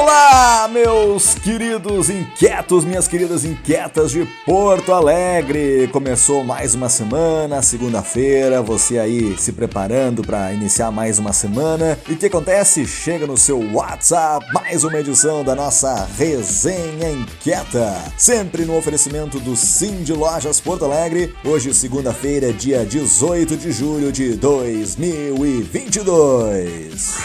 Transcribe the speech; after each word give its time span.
Olá, 0.00 0.66
meus 0.72 1.34
queridos 1.34 2.08
inquietos, 2.08 2.86
minhas 2.86 3.06
queridas 3.06 3.44
inquietas 3.44 4.10
de 4.10 4.26
Porto 4.46 4.94
Alegre. 4.94 5.90
Começou 5.92 6.42
mais 6.42 6.74
uma 6.74 6.88
semana, 6.88 7.60
segunda-feira, 7.60 8.62
você 8.62 8.98
aí 8.98 9.36
se 9.36 9.52
preparando 9.52 10.22
para 10.22 10.54
iniciar 10.54 10.90
mais 10.90 11.18
uma 11.18 11.34
semana. 11.34 11.98
E 12.08 12.14
o 12.14 12.16
que 12.16 12.24
acontece? 12.24 12.86
Chega 12.86 13.26
no 13.26 13.36
seu 13.36 13.60
WhatsApp 13.74 14.46
mais 14.54 14.84
uma 14.84 14.98
edição 14.98 15.44
da 15.44 15.54
nossa 15.54 16.08
resenha 16.16 17.10
inquieta. 17.10 17.94
Sempre 18.16 18.64
no 18.64 18.78
oferecimento 18.78 19.38
do 19.38 19.54
Sim 19.54 20.02
de 20.02 20.14
Lojas 20.14 20.60
Porto 20.60 20.86
Alegre. 20.86 21.34
Hoje, 21.44 21.74
segunda-feira, 21.74 22.54
dia 22.54 22.86
18 22.86 23.54
de 23.54 23.70
julho 23.70 24.10
de 24.10 24.34
2022. 24.34 27.18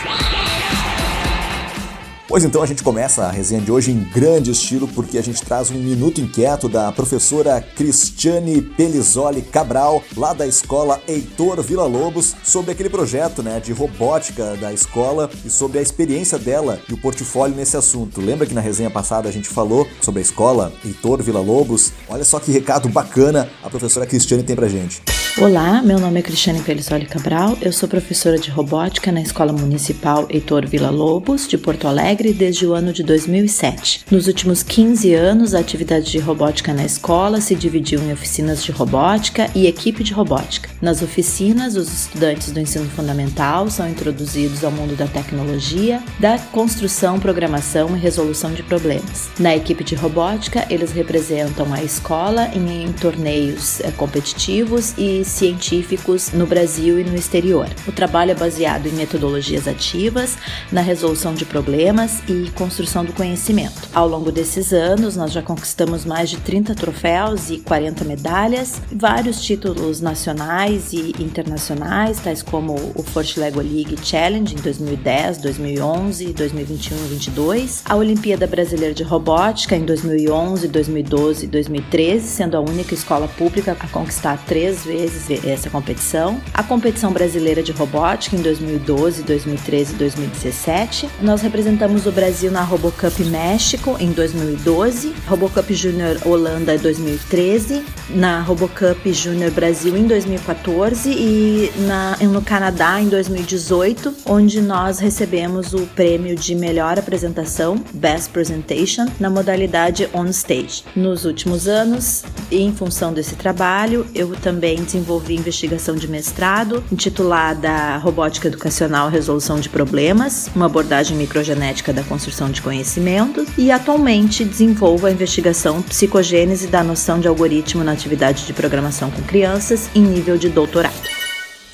Pois 2.27 2.43
então 2.43 2.63
a 2.63 2.65
gente 2.65 2.81
começa 2.81 3.23
a 3.23 3.31
resenha 3.31 3.61
de 3.61 3.71
hoje 3.71 3.91
em 3.91 4.03
grande 4.03 4.49
estilo 4.49 4.87
porque 4.87 5.19
a 5.19 5.21
gente 5.21 5.43
traz 5.43 5.69
um 5.69 5.75
minuto 5.75 6.19
inquieto 6.19 6.67
da 6.67 6.91
professora 6.91 7.61
Cristiane 7.61 8.63
Pelizoli 8.63 9.43
Cabral, 9.43 10.03
lá 10.17 10.33
da 10.33 10.47
escola 10.47 10.99
Heitor 11.07 11.61
Vila 11.61 11.85
Lobos, 11.85 12.35
sobre 12.43 12.71
aquele 12.71 12.89
projeto 12.89 13.43
né, 13.43 13.59
de 13.59 13.71
robótica 13.71 14.55
da 14.55 14.73
escola 14.73 15.29
e 15.45 15.51
sobre 15.51 15.77
a 15.77 15.81
experiência 15.83 16.39
dela 16.39 16.79
e 16.89 16.93
o 16.93 16.97
portfólio 16.97 17.55
nesse 17.55 17.77
assunto. 17.77 18.19
Lembra 18.19 18.47
que 18.47 18.55
na 18.55 18.61
resenha 18.61 18.89
passada 18.89 19.29
a 19.29 19.31
gente 19.31 19.47
falou 19.47 19.87
sobre 20.01 20.19
a 20.19 20.23
escola 20.23 20.73
Heitor 20.83 21.21
Vila 21.21 21.39
Lobos? 21.39 21.93
Olha 22.09 22.25
só 22.25 22.39
que 22.39 22.51
recado 22.51 22.89
bacana 22.89 23.47
a 23.63 23.69
professora 23.69 24.07
Cristiane 24.07 24.41
tem 24.41 24.55
pra 24.55 24.67
gente. 24.67 24.99
Olá, 25.37 25.81
meu 25.81 25.99
nome 25.99 26.17
é 26.17 26.23
Cristiane 26.23 26.61
Pelissoli 26.61 27.05
Cabral, 27.05 27.57
eu 27.61 27.73
sou 27.73 27.89
professora 27.89 28.37
de 28.37 28.49
robótica 28.49 29.11
na 29.11 29.19
Escola 29.19 29.51
Municipal 29.51 30.25
Heitor 30.29 30.65
Vila 30.65 30.89
Lobos, 30.89 31.45
de 31.45 31.57
Porto 31.57 31.89
Alegre, 31.89 32.14
desde 32.33 32.65
o 32.65 32.73
ano 32.73 32.93
de 32.93 33.03
2007. 33.03 34.05
Nos 34.09 34.27
últimos 34.27 34.63
15 34.63 35.13
anos, 35.13 35.53
a 35.53 35.59
atividade 35.59 36.11
de 36.11 36.19
robótica 36.19 36.73
na 36.73 36.85
escola 36.85 37.41
se 37.41 37.55
dividiu 37.55 37.99
em 38.01 38.13
oficinas 38.13 38.63
de 38.63 38.71
robótica 38.71 39.49
e 39.53 39.67
equipe 39.67 40.03
de 40.03 40.13
robótica. 40.13 40.69
Nas 40.81 41.01
oficinas, 41.01 41.75
os 41.75 41.91
estudantes 41.91 42.51
do 42.51 42.59
ensino 42.59 42.85
fundamental 42.89 43.69
são 43.69 43.89
introduzidos 43.89 44.63
ao 44.63 44.71
mundo 44.71 44.95
da 44.95 45.07
tecnologia, 45.07 46.01
da 46.19 46.37
construção, 46.37 47.19
programação 47.19 47.95
e 47.95 47.99
resolução 47.99 48.53
de 48.53 48.63
problemas. 48.63 49.29
Na 49.39 49.55
equipe 49.55 49.83
de 49.83 49.95
robótica, 49.95 50.65
eles 50.69 50.91
representam 50.91 51.73
a 51.73 51.83
escola 51.83 52.49
em, 52.53 52.91
torneios 52.93 53.79
é, 53.81 53.91
competitivos 53.91 54.93
e 54.97 55.23
científicos 55.25 56.31
no 56.31 56.45
Brasil 56.45 56.99
e 56.99 57.03
no 57.03 57.15
exterior. 57.15 57.67
O 57.87 57.91
trabalho 57.91 58.31
é 58.31 58.35
baseado 58.35 58.87
em 58.87 58.91
metodologias 58.91 59.67
ativas, 59.67 60.37
na 60.71 60.81
resolução 60.81 61.33
de 61.33 61.45
problemas 61.45 62.04
e 62.27 62.49
construção 62.51 63.03
do 63.03 63.13
conhecimento. 63.13 63.89
Ao 63.93 64.07
longo 64.07 64.31
desses 64.31 64.73
anos, 64.73 65.15
nós 65.15 65.31
já 65.31 65.41
conquistamos 65.41 66.05
mais 66.05 66.29
de 66.29 66.37
30 66.37 66.75
troféus 66.75 67.49
e 67.49 67.57
40 67.57 68.05
medalhas, 68.05 68.81
vários 68.91 69.41
títulos 69.41 70.01
nacionais 70.01 70.93
e 70.93 71.13
internacionais, 71.19 72.19
tais 72.19 72.41
como 72.41 72.75
o 72.95 73.03
Forte 73.03 73.39
Lego 73.39 73.59
League 73.59 73.97
Challenge 74.03 74.53
em 74.53 74.61
2010, 74.61 75.39
2011, 75.39 76.33
2021 76.33 76.95
e 76.95 76.99
2022, 76.99 77.81
a 77.85 77.95
Olimpíada 77.95 78.47
Brasileira 78.47 78.93
de 78.93 79.03
Robótica 79.03 79.75
em 79.75 79.85
2011, 79.85 80.67
2012 80.67 81.45
e 81.45 81.47
2013, 81.47 82.27
sendo 82.27 82.57
a 82.57 82.59
única 82.59 82.93
escola 82.93 83.27
pública 83.27 83.77
a 83.79 83.87
conquistar 83.87 84.37
três 84.45 84.83
vezes 84.83 85.29
essa 85.45 85.69
competição. 85.69 86.39
A 86.53 86.63
competição 86.63 87.11
brasileira 87.11 87.63
de 87.63 87.71
robótica 87.71 88.35
em 88.35 88.41
2012, 88.41 89.23
2013 89.23 89.93
e 89.93 89.95
2017. 89.97 91.09
Nós 91.21 91.41
representamos 91.41 91.94
o 92.03 92.11
Brasil 92.11 92.51
na 92.51 92.61
RoboCup 92.61 93.23
México 93.23 93.95
em 93.99 94.11
2012, 94.11 95.15
RoboCup 95.25 95.73
Júnior 95.73 96.17
Holanda 96.25 96.75
em 96.75 96.77
2013, 96.77 97.85
na 98.09 98.41
RoboCup 98.41 99.13
Júnior 99.13 99.49
Brasil 99.51 99.95
em 99.95 100.05
2014 100.05 101.09
e 101.09 101.71
na, 101.87 102.17
no 102.17 102.41
Canadá 102.41 102.99
em 102.99 103.07
2018, 103.07 104.13
onde 104.25 104.61
nós 104.61 104.99
recebemos 104.99 105.73
o 105.73 105.87
prêmio 105.95 106.35
de 106.35 106.53
melhor 106.53 106.99
apresentação, 106.99 107.81
Best 107.93 108.29
Presentation, 108.31 109.05
na 109.17 109.29
modalidade 109.29 110.09
On 110.13 110.25
Stage. 110.25 110.83
Nos 110.95 111.23
últimos 111.23 111.65
anos, 111.65 112.23
em 112.51 112.73
função 112.73 113.13
desse 113.13 113.35
trabalho, 113.35 114.05
eu 114.13 114.35
também 114.35 114.83
desenvolvi 114.83 115.35
investigação 115.35 115.95
de 115.95 116.09
mestrado 116.09 116.83
intitulada 116.91 117.97
Robótica 117.97 118.49
Educacional 118.49 119.09
Resolução 119.09 119.59
de 119.59 119.69
Problemas, 119.69 120.49
uma 120.53 120.65
abordagem 120.65 121.15
microgenética 121.15 121.84
da 121.93 122.03
construção 122.03 122.49
de 122.49 122.61
conhecimento 122.61 123.45
e 123.57 123.71
atualmente 123.71 124.43
desenvolvo 124.43 125.07
a 125.07 125.11
investigação 125.11 125.81
psicogênese 125.81 126.67
da 126.67 126.83
noção 126.83 127.19
de 127.19 127.27
algoritmo 127.27 127.83
na 127.83 127.91
atividade 127.91 128.45
de 128.45 128.53
programação 128.53 129.11
com 129.11 129.21
crianças 129.21 129.89
em 129.93 130.01
nível 130.01 130.37
de 130.37 130.49
doutorado. 130.49 131.04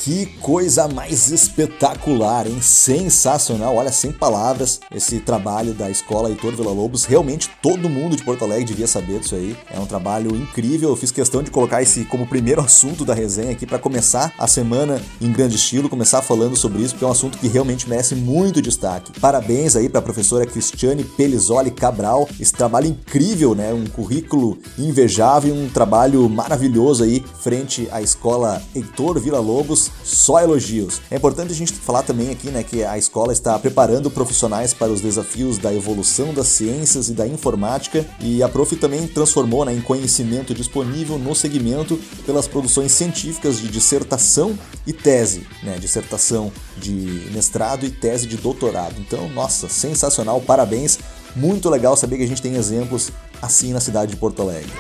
Que 0.04 0.26
coisa 0.42 0.88
mais 0.88 1.30
espetacular, 1.30 2.48
hein? 2.48 2.60
Sensacional, 2.60 3.76
olha, 3.76 3.92
sem 3.92 4.12
palavras, 4.12 4.80
esse 4.92 5.20
trabalho 5.20 5.76
da 5.76 5.92
escola 5.92 6.28
Heitor 6.28 6.56
Vila 6.56 6.72
Lobos. 6.72 7.06
Realmente 7.06 7.52
todo 7.62 7.88
mundo 7.88 8.16
de 8.16 8.24
Porto 8.24 8.44
Alegre 8.44 8.66
devia 8.66 8.88
saber 8.88 9.20
disso 9.20 9.36
aí. 9.36 9.56
É 9.70 9.80
um 9.80 9.86
trabalho 9.86 10.36
incrível. 10.36 10.90
Eu 10.90 10.96
fiz 10.96 11.12
questão 11.12 11.44
de 11.44 11.52
colocar 11.52 11.84
esse 11.84 12.04
como 12.06 12.26
primeiro 12.26 12.62
assunto 12.66 13.06
da 13.06 13.14
resenha 13.14 13.52
aqui 13.52 13.68
para 13.68 13.78
começar 13.78 14.34
a 14.40 14.48
semana 14.48 15.00
em 15.22 15.32
grande 15.32 15.56
estilo, 15.56 15.88
começar 15.88 16.24
falando 16.24 16.56
sobre 16.56 16.82
isso, 16.82 16.96
porque 16.96 17.06
é 17.06 17.08
um 17.08 17.12
assunto 17.12 17.38
que 17.38 17.48
realmente 17.48 17.88
merece 17.88 18.16
muito 18.16 18.60
destaque. 18.60 19.20
Parabéns 19.20 19.76
aí 19.76 19.88
para 19.88 20.00
a 20.00 20.04
professora 20.04 20.48
Cristiane 20.48 21.04
Pelizoli 21.04 21.70
Cabral. 21.70 22.28
Esse 22.40 22.54
trabalho 22.54 22.88
incrível, 22.88 23.54
né? 23.54 23.72
Um 23.72 23.86
currículo 23.86 24.58
invejável, 24.80 25.54
um 25.54 25.70
trabalho 25.70 26.28
maravilhoso 26.28 27.04
aí 27.04 27.24
frente 27.40 27.88
à 27.92 28.02
escola 28.02 28.60
Heitor 28.74 29.20
Vila 29.20 29.40
Lobos 29.40 29.91
só 30.04 30.40
elogios. 30.40 31.02
É 31.10 31.16
importante 31.16 31.52
a 31.52 31.56
gente 31.56 31.74
falar 31.74 32.04
também 32.04 32.30
aqui, 32.30 32.50
né, 32.50 32.64
que 32.64 32.84
a 32.84 32.98
escola 32.98 33.32
está 33.34 33.58
preparando 33.60 34.10
profissionais 34.10 34.74
para 34.74 34.92
os 34.92 35.02
desafios 35.02 35.58
da 35.58 35.74
evolução 35.74 36.34
das 36.34 36.48
ciências 36.48 37.10
e 37.10 37.14
da 37.14 37.28
informática 37.28 38.06
e 38.20 38.42
a 38.42 38.50
Prof 38.50 38.76
também 38.76 39.08
transformou 39.08 39.66
né, 39.66 39.74
em 39.74 39.82
conhecimento 39.82 40.54
disponível 40.54 41.18
no 41.18 41.36
segmento 41.36 42.00
pelas 42.26 42.48
produções 42.48 42.92
científicas 42.92 43.60
de 43.60 43.68
dissertação 43.68 44.58
e 44.86 44.94
tese, 44.94 45.46
né, 45.64 45.78
dissertação 45.80 46.52
de 46.78 47.30
mestrado 47.32 47.86
e 47.86 47.92
tese 47.92 48.28
de 48.28 48.38
doutorado. 48.38 48.96
Então, 49.00 49.30
nossa, 49.30 49.70
sensacional, 49.70 50.42
parabéns. 50.42 51.00
Muito 51.36 51.70
legal 51.70 51.96
saber 51.96 52.18
que 52.18 52.24
a 52.24 52.28
gente 52.28 52.42
tem 52.42 52.56
exemplos 52.56 53.10
assim 53.42 53.72
na 53.72 53.80
cidade 53.80 54.12
de 54.12 54.18
Porto 54.18 54.42
Alegre. 54.42 54.72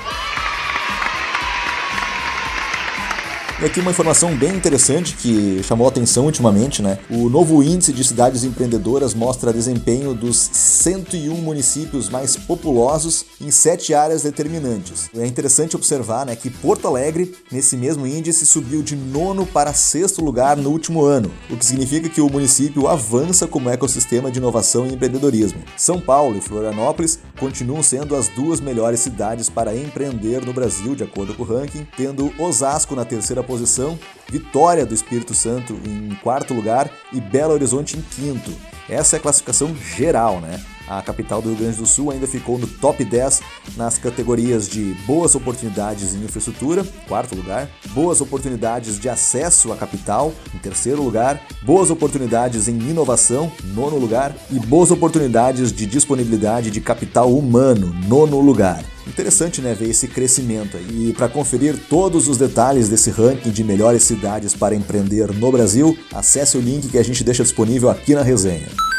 E 3.62 3.66
aqui 3.66 3.80
uma 3.80 3.92
informação 3.92 4.36
bem 4.36 4.56
interessante 4.56 5.16
que 5.16 5.62
chamou 5.62 5.86
a 5.86 5.92
atenção 5.92 6.26
ultimamente, 6.26 6.82
né? 6.82 6.98
O 7.12 7.30
novo 7.30 7.62
índice 7.62 7.94
de 7.94 8.04
cidades 8.04 8.44
empreendedoras 8.44 9.14
mostra 9.14 9.54
desempenho 9.54 10.16
dos 10.16 10.36
101 10.36 11.32
municípios 11.36 12.10
mais 12.10 12.36
populosos 12.36 13.24
em 13.40 13.52
sete 13.52 13.94
áreas 13.94 14.24
determinantes. 14.24 15.12
É 15.16 15.28
interessante 15.28 15.76
observar, 15.76 16.26
né, 16.26 16.36
que 16.36 16.50
Porto 16.50 16.88
Alegre, 16.88 17.36
nesse 17.52 17.78
mesmo 17.78 18.08
índice, 18.08 18.48
subiu 18.48 18.82
de 18.82 18.96
nono 18.96 19.46
para 19.46 19.74
sexto 19.74 20.26
lugar 20.26 20.58
no 20.58 20.72
último 20.72 21.06
ano, 21.06 21.32
o 21.48 21.56
que 21.56 21.64
significa 21.64 22.10
que 22.10 22.20
o 22.20 22.32
município 22.32 22.88
avança 22.88 23.46
como 23.46 23.70
ecossistema 23.70 24.32
de 24.32 24.40
inovação 24.40 24.88
e 24.88 24.94
empreendedorismo. 24.94 25.62
São 25.78 26.02
Paulo 26.02 26.36
e 26.36 26.42
Florianópolis 26.42 27.20
continuam 27.40 27.84
sendo 27.84 28.16
as 28.16 28.28
duas 28.28 28.60
melhores 28.60 29.02
cidades 29.02 29.50
para 29.50 29.78
empreender 29.78 30.44
no 30.44 30.52
Brasil, 30.52 30.96
de 30.96 31.04
acordo 31.04 31.36
com 31.36 31.44
o 31.44 31.46
ranking, 31.46 31.86
tendo 31.96 32.34
Osasco 32.40 32.96
na 32.96 33.06
terceira 33.06 33.51
posição, 33.52 34.00
Vitória 34.30 34.86
do 34.86 34.94
Espírito 34.94 35.34
Santo 35.34 35.78
em 35.86 36.16
quarto 36.24 36.54
lugar 36.54 36.90
e 37.12 37.20
Belo 37.20 37.54
Horizonte 37.54 37.98
em 37.98 38.02
quinto. 38.02 38.50
Essa 38.90 39.18
é 39.18 39.20
a 39.20 39.22
classificação 39.22 39.76
geral, 39.76 40.40
né? 40.40 40.64
A 40.92 41.02
capital 41.02 41.42
do 41.42 41.48
Rio 41.48 41.60
Grande 41.60 41.78
do 41.78 41.86
Sul 41.86 42.12
ainda 42.12 42.28
ficou 42.28 42.60
no 42.60 42.68
top 42.68 43.06
10 43.06 43.40
nas 43.78 43.98
categorias 43.98 44.68
de 44.68 44.94
boas 45.08 45.36
oportunidades 45.36 46.14
em 46.14 46.26
infraestrutura, 46.26 46.84
quarto 47.08 47.34
lugar, 47.34 47.70
boas 47.94 48.20
oportunidades 48.20 49.00
de 49.00 49.08
acesso 49.08 49.72
à 49.72 49.78
capital, 49.78 50.34
em 50.54 50.58
terceiro 50.58 51.02
lugar, 51.02 51.42
boas 51.64 51.90
oportunidades 51.90 52.68
em 52.68 52.78
inovação, 52.78 53.50
nono 53.74 53.98
lugar, 53.98 54.36
e 54.52 54.60
boas 54.60 54.92
oportunidades 54.92 55.72
de 55.72 55.86
disponibilidade 55.86 56.70
de 56.70 56.82
capital 56.82 57.34
humano, 57.34 57.96
nono 58.06 58.42
lugar. 58.42 58.84
Interessante, 59.08 59.62
né, 59.62 59.74
ver 59.74 59.90
esse 59.90 60.10
crescimento. 60.10 60.78
E 60.90 61.14
para 61.14 61.30
conferir 61.30 61.78
todos 61.90 62.28
os 62.28 62.38
detalhes 62.38 62.90
desse 62.90 63.10
ranking 63.10 63.52
de 63.52 63.64
melhores 63.64 64.04
cidades 64.04 64.54
para 64.54 64.76
empreender 64.76 65.32
no 65.32 65.52
Brasil, 65.54 65.98
acesse 66.14 66.58
o 66.58 66.62
link 66.62 66.90
que 66.90 66.98
a 66.98 67.04
gente 67.04 67.24
deixa 67.24 67.44
disponível 67.44 67.90
aqui 67.90 68.14
na 68.14 68.24
resenha. 68.24 68.91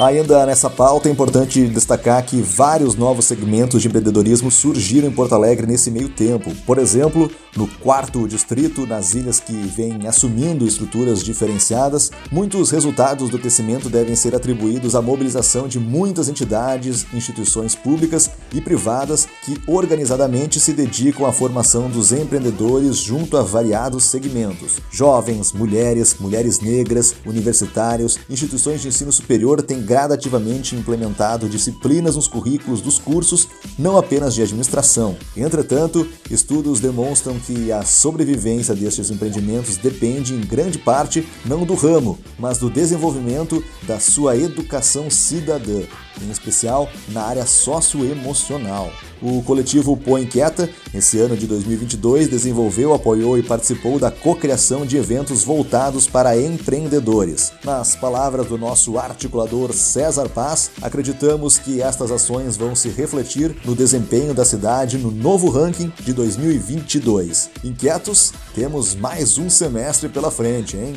Ainda 0.00 0.46
nessa 0.46 0.70
pauta 0.70 1.10
é 1.10 1.12
importante 1.12 1.66
destacar 1.66 2.24
que 2.24 2.40
vários 2.40 2.94
novos 2.94 3.26
segmentos 3.26 3.82
de 3.82 3.88
empreendedorismo 3.88 4.50
surgiram 4.50 5.06
em 5.06 5.10
Porto 5.10 5.34
Alegre 5.34 5.66
nesse 5.66 5.90
meio 5.90 6.08
tempo. 6.08 6.54
Por 6.64 6.78
exemplo, 6.78 7.30
no 7.54 7.68
quarto 7.68 8.26
distrito, 8.26 8.86
nas 8.86 9.12
ilhas 9.12 9.40
que 9.40 9.52
vêm 9.52 10.06
assumindo 10.06 10.66
estruturas 10.66 11.22
diferenciadas, 11.22 12.10
muitos 12.32 12.70
resultados 12.70 13.28
do 13.28 13.38
crescimento 13.38 13.90
devem 13.90 14.16
ser 14.16 14.34
atribuídos 14.34 14.94
à 14.94 15.02
mobilização 15.02 15.68
de 15.68 15.78
muitas 15.78 16.30
entidades, 16.30 17.04
instituições 17.12 17.74
públicas 17.74 18.30
e 18.54 18.60
privadas 18.62 19.28
que 19.44 19.60
organizadamente 19.66 20.58
se 20.60 20.72
dedicam 20.72 21.26
à 21.26 21.32
formação 21.32 21.90
dos 21.90 22.10
empreendedores 22.10 22.96
junto 22.96 23.36
a 23.36 23.42
variados 23.42 24.04
segmentos. 24.04 24.78
Jovens, 24.90 25.52
mulheres, 25.52 26.16
mulheres 26.18 26.58
negras, 26.60 27.16
universitários, 27.26 28.18
instituições 28.30 28.80
de 28.80 28.88
ensino 28.88 29.12
superior 29.12 29.60
têm 29.60 29.89
gradativamente 29.90 30.76
implementado 30.76 31.48
disciplinas 31.48 32.14
nos 32.14 32.28
currículos 32.28 32.80
dos 32.80 32.96
cursos, 32.96 33.48
não 33.76 33.98
apenas 33.98 34.36
de 34.36 34.40
administração. 34.40 35.16
Entretanto, 35.36 36.06
estudos 36.30 36.78
demonstram 36.78 37.40
que 37.40 37.72
a 37.72 37.82
sobrevivência 37.82 38.72
destes 38.72 39.10
empreendimentos 39.10 39.76
depende 39.76 40.32
em 40.32 40.42
grande 40.42 40.78
parte 40.78 41.26
não 41.44 41.64
do 41.64 41.74
ramo, 41.74 42.16
mas 42.38 42.58
do 42.58 42.70
desenvolvimento 42.70 43.64
da 43.82 43.98
sua 43.98 44.36
educação 44.36 45.10
cidadã, 45.10 45.82
em 46.22 46.30
especial 46.30 46.88
na 47.08 47.22
área 47.22 47.44
socioemocional. 47.44 48.92
O 49.22 49.42
coletivo 49.42 49.96
Põe 49.98 50.22
Inquieta, 50.22 50.70
esse 50.94 51.18
ano 51.18 51.36
de 51.36 51.46
2022, 51.46 52.28
desenvolveu, 52.28 52.94
apoiou 52.94 53.36
e 53.36 53.42
participou 53.42 53.98
da 53.98 54.10
cocriação 54.10 54.86
de 54.86 54.96
eventos 54.96 55.44
voltados 55.44 56.06
para 56.06 56.40
empreendedores. 56.40 57.52
Nas 57.62 57.94
palavras 57.94 58.46
do 58.46 58.56
nosso 58.56 58.98
articulador 58.98 59.74
César 59.80 60.28
Paz, 60.28 60.70
acreditamos 60.82 61.58
que 61.58 61.82
estas 61.82 62.10
ações 62.10 62.56
vão 62.56 62.74
se 62.74 62.88
refletir 62.88 63.56
no 63.64 63.74
desempenho 63.74 64.34
da 64.34 64.44
cidade 64.44 64.98
no 64.98 65.10
novo 65.10 65.50
ranking 65.50 65.92
de 66.00 66.12
2022. 66.12 67.50
Inquietos, 67.64 68.32
temos 68.54 68.94
mais 68.94 69.38
um 69.38 69.50
semestre 69.50 70.08
pela 70.08 70.30
frente, 70.30 70.76
hein? 70.76 70.94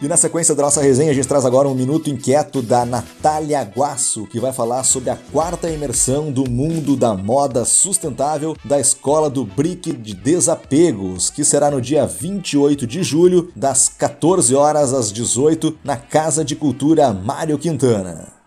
E 0.00 0.06
na 0.06 0.16
sequência 0.16 0.54
da 0.54 0.62
nossa 0.62 0.80
resenha, 0.80 1.10
a 1.10 1.14
gente 1.14 1.26
traz 1.26 1.44
agora 1.44 1.66
um 1.66 1.74
minuto 1.74 2.08
inquieto 2.08 2.62
da 2.62 2.86
Natália 2.86 3.62
Guasso, 3.62 4.28
que 4.28 4.38
vai 4.38 4.52
falar 4.52 4.84
sobre 4.84 5.10
a 5.10 5.18
quarta 5.32 5.68
imersão 5.68 6.30
do 6.30 6.48
mundo 6.48 6.94
da 6.94 7.14
moda 7.14 7.64
sustentável 7.64 8.56
da 8.64 8.78
Escola 8.78 9.28
do 9.28 9.44
Brick 9.44 9.92
de 9.92 10.14
Desapegos, 10.14 11.30
que 11.30 11.44
será 11.44 11.68
no 11.68 11.80
dia 11.80 12.06
28 12.06 12.86
de 12.86 13.02
julho, 13.02 13.50
das 13.56 13.88
14 13.88 14.54
horas 14.54 14.94
às 14.94 15.10
18, 15.10 15.76
na 15.82 15.96
Casa 15.96 16.44
de 16.44 16.54
Cultura 16.54 17.12
Mário 17.12 17.58
Quintana. 17.58 18.37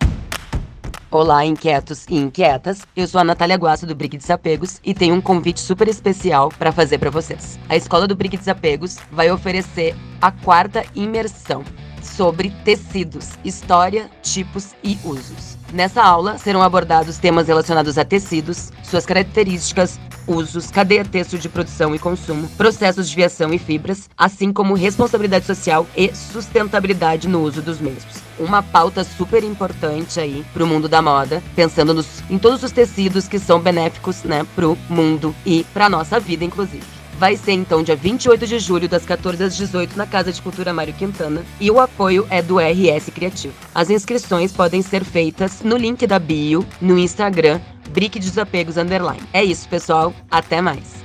Olá, 1.14 1.46
inquietos 1.46 2.06
e 2.08 2.16
inquietas. 2.16 2.88
Eu 2.96 3.06
sou 3.06 3.20
a 3.20 3.24
Natália 3.26 3.58
Guasso 3.58 3.86
do 3.86 3.94
Brick 3.94 4.16
Desapegos 4.16 4.80
e 4.82 4.94
tenho 4.94 5.14
um 5.14 5.20
convite 5.20 5.60
super 5.60 5.90
especial 5.90 6.48
para 6.58 6.72
fazer 6.72 7.00
para 7.00 7.10
vocês. 7.10 7.60
A 7.68 7.76
Escola 7.76 8.08
do 8.08 8.16
Brick 8.16 8.38
Desapegos 8.38 8.96
vai 9.12 9.30
oferecer 9.30 9.94
a 10.22 10.32
quarta 10.32 10.86
imersão 10.96 11.66
sobre 12.02 12.50
tecidos, 12.64 13.32
história, 13.44 14.10
tipos 14.24 14.74
e 14.82 14.98
usos. 15.04 15.61
Nessa 15.72 16.04
aula 16.04 16.38
serão 16.38 16.62
abordados 16.62 17.18
temas 17.18 17.48
relacionados 17.48 17.98
a 17.98 18.04
tecidos, 18.04 18.74
suas 18.84 19.06
características, 19.06 19.98
usos, 20.28 20.70
cadeia 20.70 21.06
texto 21.06 21.38
de 21.38 21.48
produção 21.48 21.96
e 21.96 22.00
consumo, 22.00 22.50
processos 22.58 23.10
de 23.10 23.16
viação 23.16 23.54
e 23.54 23.58
fibras, 23.58 24.10
assim 24.18 24.52
como 24.52 24.74
responsabilidade 24.74 25.46
social 25.46 25.88
e 25.96 26.14
sustentabilidade 26.14 27.30
no 27.30 27.42
uso 27.42 27.62
dos 27.62 27.80
mesmos. 27.80 28.16
Uma 28.38 28.62
pauta 28.62 29.06
super 29.06 29.46
importante 29.46 30.20
aí 30.20 30.46
pro 30.54 30.68
mundo 30.68 30.90
da 30.90 31.02
moda, 31.02 31.42
pensando 31.56 31.94
nos, 31.94 32.22
em 32.30 32.38
todos 32.38 32.62
os 32.64 32.72
tecidos 32.72 33.30
que 33.30 33.40
são 33.40 33.60
benéficos, 33.60 34.24
né, 34.24 34.46
pro 34.54 34.78
mundo 34.90 35.34
e 35.46 35.64
pra 35.74 35.90
nossa 35.90 36.20
vida, 36.20 36.44
inclusive. 36.44 37.01
Vai 37.22 37.38
ser 37.38 37.52
então 37.52 37.84
dia 37.84 37.96
28 37.96 38.48
de 38.48 38.58
julho, 38.58 38.90
das 38.90 39.06
14 39.06 39.44
às 39.44 39.56
18, 39.56 39.96
na 39.96 40.08
Casa 40.08 40.34
de 40.34 40.42
Cultura 40.42 40.74
Mário 40.74 40.92
Quintana, 40.92 41.46
e 41.60 41.70
o 41.70 41.80
apoio 41.80 42.26
é 42.32 42.42
do 42.42 42.58
RS 42.58 43.12
Criativo. 43.14 43.54
As 43.76 43.92
inscrições 43.92 44.52
podem 44.52 44.82
ser 44.82 45.04
feitas 45.04 45.62
no 45.62 45.78
link 45.78 46.08
da 46.08 46.18
bio, 46.18 46.66
no 46.82 46.98
Instagram, 46.98 47.62
Brick 47.92 48.18
Desapegos 48.18 48.76
Underline. 48.76 49.22
É 49.32 49.44
isso, 49.44 49.70
pessoal. 49.70 50.12
Até 50.32 50.62
mais. 50.62 51.01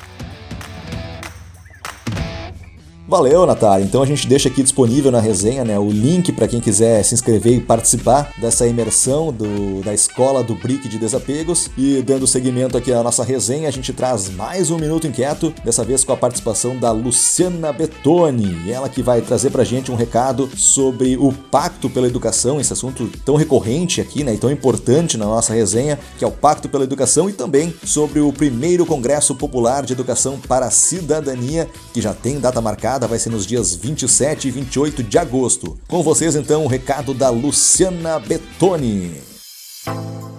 Valeu, 3.09 3.47
Natália. 3.47 3.85
Então 3.85 4.03
a 4.03 4.07
gente 4.07 4.27
deixa 4.27 4.49
aqui 4.49 4.65
disponível 4.65 5.13
na 5.13 5.21
resenha 5.21 5.65
né, 5.65 5.79
o 5.79 5.89
link 5.89 6.33
para 6.33 6.49
quem 6.49 6.59
quiser 6.59 7.05
se 7.05 7.15
inscrever 7.15 7.53
e 7.53 7.61
participar 7.61 8.33
dessa 8.37 8.67
imersão 8.67 9.33
do, 9.33 9.81
da 9.85 9.95
escola 9.95 10.43
do 10.43 10.57
Brick 10.57 10.89
de 10.89 10.99
Desapegos. 10.99 11.71
E 11.79 12.03
dando 12.03 12.27
seguimento 12.27 12.77
aqui 12.77 12.93
à 12.93 13.05
nossa 13.05 13.23
resenha, 13.23 13.69
a 13.69 13.71
gente 13.71 13.93
traz 13.93 14.29
mais 14.29 14.73
um 14.73 14.79
Minuto 14.79 15.07
Inquieto, 15.07 15.55
dessa 15.65 15.85
vez 15.85 16.03
com 16.03 16.13
a 16.13 16.17
participação 16.17 16.77
da 16.77 16.91
Luciana 16.91 17.73
Betoni. 17.73 18.69
Ela 18.69 18.89
que 18.89 19.05
vai 19.05 19.21
trazer 19.21 19.51
para 19.51 19.63
gente 19.63 19.93
um 19.93 19.97
recado 19.97 20.51
sobre 20.57 21.17
o 21.17 21.33
Pacto 21.33 21.89
pela 21.89 22.09
Educação, 22.09 22.61
esse 22.61 22.73
assunto 22.73 23.09
tão 23.25 23.37
recorrente 23.37 24.01
aqui 24.01 24.25
né, 24.25 24.35
e 24.35 24.39
tão 24.39 24.51
importante 24.51 25.17
na 25.17 25.27
nossa 25.27 25.55
resenha, 25.55 25.97
que 26.19 26.25
é 26.25 26.27
o 26.27 26.33
Pacto 26.33 26.69
pela 26.69 26.83
Educação, 26.83 27.31
e 27.31 27.33
também 27.33 27.73
sobre 27.85 28.19
o 28.19 28.33
primeiro 28.33 28.85
Congresso 28.85 29.33
Popular 29.37 29.87
de 29.87 29.93
Educação 29.93 30.41
para 30.41 30.67
a 30.67 30.71
Cidadania, 30.73 31.71
que 31.95 32.01
já 32.01 32.13
tem 32.13 32.41
data 32.41 32.61
marcada 32.61 32.96
vai 33.05 33.19
ser 33.19 33.31
nos 33.31 33.45
dias 33.45 33.75
27 33.75 34.47
e 34.47 34.51
28 34.53 35.03
de 35.03 35.19
agosto. 35.19 35.77
Com 35.89 36.05
vocês 36.05 36.37
então 36.37 36.65
o 36.65 36.69
recado 36.69 37.13
da 37.13 37.29
Luciana 37.29 38.21
Betoni. 38.21 39.21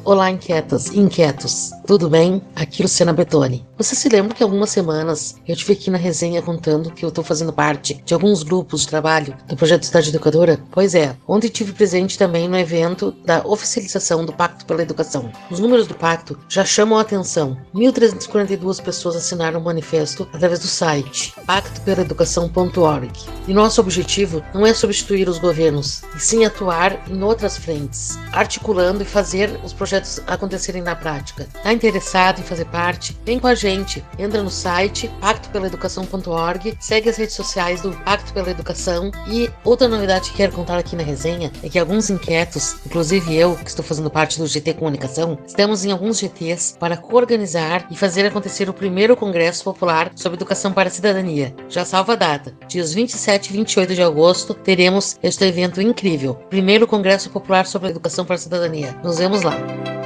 Olá, 0.05 0.31
inquietas 0.31 0.87
e 0.87 0.99
inquietos. 0.99 1.71
Tudo 1.87 2.09
bem? 2.09 2.41
Aqui 2.53 2.81
Luciana 2.81 3.13
Betoni. 3.13 3.65
Você 3.77 3.95
se 3.95 4.09
lembra 4.09 4.35
que 4.35 4.43
algumas 4.43 4.71
semanas 4.71 5.37
eu 5.47 5.55
tive 5.55 5.71
aqui 5.71 5.89
na 5.89 5.97
resenha 5.97 6.41
contando 6.41 6.91
que 6.91 7.05
eu 7.05 7.07
estou 7.07 7.23
fazendo 7.23 7.53
parte 7.53 8.03
de 8.05 8.13
alguns 8.13 8.43
grupos 8.43 8.81
de 8.81 8.89
trabalho 8.89 9.33
do 9.47 9.55
projeto 9.55 9.85
Cidade 9.85 10.09
Educadora? 10.09 10.59
Pois 10.69 10.93
é, 10.93 11.15
ontem 11.25 11.47
tive 11.47 11.71
presente 11.71 12.17
também 12.17 12.49
no 12.49 12.57
evento 12.57 13.13
da 13.23 13.41
oficialização 13.47 14.25
do 14.25 14.33
Pacto 14.33 14.65
pela 14.65 14.81
Educação. 14.81 15.31
Os 15.49 15.61
números 15.61 15.87
do 15.87 15.93
pacto 15.93 16.37
já 16.49 16.65
chamam 16.65 16.97
a 16.97 17.03
atenção. 17.03 17.55
1.342 17.73 18.81
pessoas 18.81 19.15
assinaram 19.15 19.61
o 19.61 19.63
manifesto 19.63 20.27
através 20.33 20.59
do 20.59 20.67
site 20.67 21.33
pactopelaeducação.org. 21.45 23.11
E 23.47 23.53
nosso 23.53 23.79
objetivo 23.79 24.43
não 24.53 24.65
é 24.65 24.73
substituir 24.73 25.29
os 25.29 25.39
governos, 25.39 26.01
e 26.13 26.19
sim 26.19 26.43
atuar 26.43 27.09
em 27.09 27.23
outras 27.23 27.55
frentes, 27.55 28.19
articulando 28.33 29.03
e 29.03 29.05
fazer 29.05 29.57
os 29.63 29.71
projetos 29.71 30.19
acontecerem 30.27 30.81
na 30.81 30.93
prática. 30.93 31.47
Interessado 31.77 32.39
em 32.39 32.43
fazer 32.43 32.65
parte? 32.65 33.17
Vem 33.23 33.39
com 33.39 33.47
a 33.47 33.55
gente. 33.55 34.03
Entra 34.19 34.43
no 34.43 34.49
site 34.49 35.09
pactopelaeducação.org, 35.21 36.77
segue 36.79 37.09
as 37.09 37.17
redes 37.17 37.35
sociais 37.35 37.81
do 37.81 37.91
Pacto 38.03 38.33
pela 38.33 38.49
Educação 38.49 39.11
e 39.27 39.49
outra 39.63 39.87
novidade 39.87 40.31
que 40.31 40.37
quero 40.37 40.51
contar 40.51 40.77
aqui 40.77 40.95
na 40.95 41.03
resenha 41.03 41.51
é 41.63 41.69
que 41.69 41.79
alguns 41.79 42.09
inquietos, 42.09 42.75
inclusive 42.85 43.35
eu, 43.35 43.55
que 43.55 43.69
estou 43.69 43.85
fazendo 43.85 44.09
parte 44.09 44.39
do 44.39 44.47
GT 44.47 44.73
Comunicação, 44.73 45.37
estamos 45.45 45.85
em 45.85 45.91
alguns 45.91 46.19
GTs 46.19 46.77
para 46.79 46.97
coorganizar 46.97 47.87
e 47.91 47.95
fazer 47.95 48.25
acontecer 48.25 48.69
o 48.69 48.73
primeiro 48.73 49.15
Congresso 49.15 49.63
Popular 49.63 50.11
sobre 50.15 50.37
Educação 50.37 50.73
para 50.73 50.89
a 50.89 50.91
Cidadania. 50.91 51.55
Já 51.69 51.85
salva 51.85 52.13
a 52.13 52.15
data. 52.15 52.53
Dias 52.67 52.93
27 52.93 53.49
e 53.49 53.53
28 53.53 53.95
de 53.95 54.01
agosto 54.01 54.53
teremos 54.53 55.17
este 55.21 55.45
evento 55.45 55.81
incrível. 55.81 56.35
Primeiro 56.49 56.87
Congresso 56.87 57.29
Popular 57.29 57.65
sobre 57.65 57.89
Educação 57.89 58.25
para 58.25 58.35
a 58.35 58.39
Cidadania. 58.39 58.97
Nos 59.03 59.17
vemos 59.17 59.43
lá. 59.43 59.96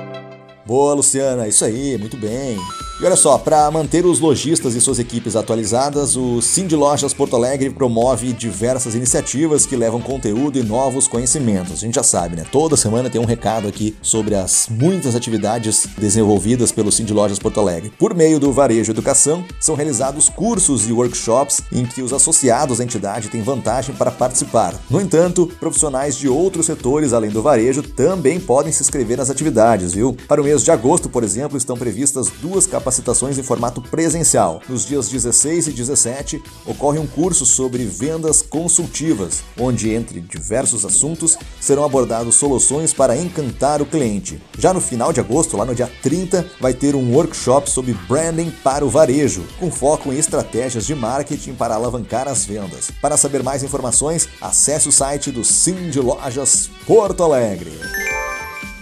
Boa, 0.72 0.94
Luciana, 0.94 1.50
isso 1.50 1.66
aí, 1.66 1.98
muito 1.98 2.16
bem. 2.16 2.58
E 3.02 3.04
olha 3.04 3.16
só, 3.16 3.36
para 3.36 3.72
manter 3.72 4.06
os 4.06 4.20
lojistas 4.20 4.76
e 4.76 4.80
suas 4.80 5.00
equipes 5.00 5.36
atualizadas, 5.36 6.16
o 6.16 6.40
Cindy 6.40 6.76
Lojas 6.76 7.16
Porto 7.16 7.36
Alegre 7.36 7.72
promove 7.72 8.32
diversas 8.32 8.94
iniciativas 8.94 9.66
que 9.66 9.76
levam 9.76 10.00
conteúdo 10.00 10.60
e 10.60 10.62
novos 10.62 11.08
conhecimentos. 11.08 11.72
A 11.72 11.76
gente 11.78 11.96
já 11.96 12.04
sabe, 12.04 12.36
né? 12.36 12.46
Toda 12.52 12.78
semana 12.78 13.10
tem 13.10 13.20
um 13.20 13.26
recado 13.26 13.68
aqui 13.68 13.96
sobre 14.04 14.36
as 14.36 14.68
muitas 14.70 15.16
atividades 15.16 15.88
desenvolvidas 15.98 16.72
pelo 16.72 16.92
Cindy 16.92 17.12
Lojas 17.12 17.40
Porto 17.40 17.60
Alegre. 17.60 17.92
Por 17.98 18.14
meio 18.14 18.40
do 18.40 18.52
Varejo 18.52 18.92
Educação, 18.92 19.44
são 19.60 19.74
realizados 19.74 20.30
cursos 20.30 20.88
e 20.88 20.94
workshops 20.94 21.60
em 21.72 21.88
que 21.88 22.04
os 22.04 22.14
associados 22.14 22.80
à 22.80 22.84
entidade 22.84 23.30
têm 23.30 23.42
vantagem 23.42 23.96
para 23.96 24.12
participar. 24.12 24.76
No 24.92 25.02
entanto, 25.02 25.48
profissionais 25.60 26.16
de 26.16 26.30
outros 26.30 26.68
setores 26.68 27.14
além 27.14 27.32
do 27.32 27.42
varejo 27.42 27.82
também 27.82 28.40
podem 28.40 28.72
se 28.72 28.84
inscrever 28.84 29.18
nas 29.18 29.32
atividades, 29.32 29.92
viu? 29.92 30.16
Para 30.28 30.40
o 30.40 30.44
mês 30.44 30.64
de 30.64 30.70
agosto, 30.70 31.10
por 31.10 31.24
exemplo, 31.24 31.58
estão 31.58 31.76
previstas 31.76 32.28
duas 32.40 32.68
capacitações 32.68 32.91
capacitações 32.92 33.38
em 33.38 33.44
formato 33.44 33.82
presencial. 33.82 34.62
Nos 34.68 34.86
dias 34.86 35.08
16 35.08 35.68
e 35.68 35.72
17 35.72 36.44
ocorre 36.66 37.00
um 37.00 37.08
curso 37.08 37.46
sobre 37.46 37.86
vendas 37.86 38.42
consultivas, 38.42 39.44
onde, 39.58 39.92
entre 39.92 40.20
diversos 40.20 40.84
assuntos, 40.84 41.38
serão 41.60 41.86
abordados 41.86 42.36
soluções 42.36 42.94
para 42.94 43.16
encantar 43.16 43.82
o 43.82 43.86
cliente. 43.86 44.42
Já 44.58 44.74
no 44.74 44.82
final 44.82 45.14
de 45.14 45.22
agosto, 45.22 45.56
lá 45.56 45.64
no 45.64 45.74
dia 45.74 45.90
30, 46.04 46.46
vai 46.60 46.74
ter 46.74 46.96
um 46.96 47.14
workshop 47.14 47.70
sobre 47.70 47.94
branding 48.08 48.52
para 48.64 48.86
o 48.86 48.90
varejo, 48.90 49.46
com 49.58 49.72
foco 49.72 50.12
em 50.12 50.18
estratégias 50.18 50.86
de 50.86 50.94
marketing 50.94 51.54
para 51.54 51.76
alavancar 51.76 52.28
as 52.28 52.46
vendas. 52.46 52.92
Para 53.02 53.16
saber 53.16 53.42
mais 53.42 53.64
informações, 53.64 54.28
acesse 54.42 54.90
o 54.90 54.92
site 54.92 55.32
do 55.32 55.46
Sim 55.46 55.90
de 55.90 56.00
Lojas 56.00 56.70
Porto 56.86 57.24
Alegre. 57.24 57.72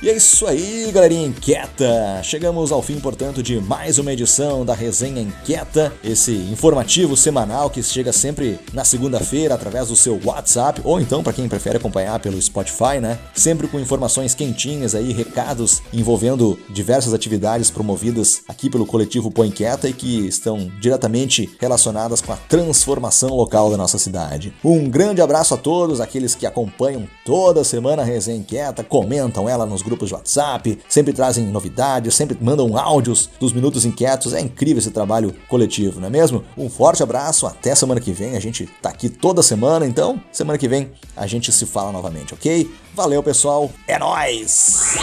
E 0.02 0.08
é 0.08 0.16
isso 0.16 0.48
aí, 0.48 0.90
galerinha 0.94 1.28
inquieta! 1.28 2.22
Chegamos 2.24 2.72
ao 2.72 2.82
fim, 2.82 3.02
portanto, 3.02 3.44
de 3.44 3.60
mais 3.60 4.00
uma 4.00 4.14
edição 4.14 4.64
da 4.64 4.74
Resenha 4.74 5.22
Inquieta, 5.22 5.92
esse 6.02 6.32
informativo 6.32 7.18
semanal 7.18 7.70
que 7.70 7.84
chega 7.84 8.14
sempre 8.14 8.58
na 8.72 8.86
segunda-feira 8.86 9.54
através 9.54 9.90
do 9.90 9.98
seu 9.98 10.18
WhatsApp, 10.24 10.80
ou 10.86 11.02
então, 11.02 11.22
para 11.22 11.34
quem 11.34 11.50
prefere 11.50 11.76
acompanhar 11.76 12.18
pelo 12.22 12.42
Spotify, 12.42 13.02
né? 13.02 13.20
Sempre 13.34 13.68
com 13.68 13.78
informações 13.78 14.34
quentinhas 14.34 14.96
aí, 14.96 15.12
recados 15.12 15.82
envolvendo 15.92 16.58
diversas 16.70 17.14
atividades 17.14 17.70
promovidas 17.70 18.42
aqui 18.48 18.70
pelo 18.70 18.86
coletivo 18.86 19.30
Põe 19.30 19.50
Inquieta 19.50 19.90
e 19.90 19.94
que 19.94 20.26
estão 20.26 20.72
diretamente 20.80 21.50
relacionadas 21.60 22.22
com 22.22 22.32
a 22.32 22.38
transformação 22.38 23.32
local 23.32 23.70
da 23.70 23.76
nossa 23.76 24.00
cidade. 24.00 24.54
Um 24.64 24.90
grande 24.90 25.22
abraço 25.22 25.54
a 25.54 25.58
todos, 25.58 26.00
aqueles 26.00 26.36
que 26.36 26.46
acompanham 26.46 27.06
toda 27.26 27.66
semana 27.66 28.02
a 28.02 28.06
Resenha 28.06 28.38
Inquieta, 28.38 28.82
comentam 28.82 29.50
ela 29.50 29.66
nos 29.66 29.89
grupos 29.90 30.10
de 30.10 30.16
WhatsApp, 30.16 30.80
sempre 30.88 31.12
trazem 31.14 31.46
novidades, 31.46 32.16
sempre 32.16 32.38
mandam 32.40 32.78
áudios 32.78 33.30
dos 33.40 33.52
Minutos 33.52 33.86
Inquietos. 33.86 34.34
É 34.34 34.40
incrível 34.40 34.80
esse 34.80 34.92
trabalho 34.92 35.36
coletivo, 35.48 36.00
não 36.00 36.08
é 36.08 36.12
mesmo? 36.12 36.44
Um 36.58 36.70
forte 36.70 37.04
abraço, 37.04 37.46
até 37.46 37.76
semana 37.76 38.00
que 38.00 38.12
vem. 38.12 38.38
A 38.38 38.40
gente 38.40 38.68
tá 38.82 38.90
aqui 38.90 39.10
toda 39.10 39.44
semana, 39.44 39.86
então 39.86 40.22
semana 40.32 40.58
que 40.58 40.68
vem 40.68 40.92
a 41.16 41.28
gente 41.28 41.52
se 41.52 41.66
fala 41.66 41.92
novamente, 41.92 42.34
ok? 42.34 42.70
Valeu, 42.96 43.22
pessoal. 43.22 43.70
É 43.88 44.00
nóis! 44.00 44.98